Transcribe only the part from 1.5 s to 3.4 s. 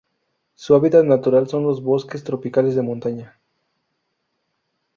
los bosques tropicales de montaña.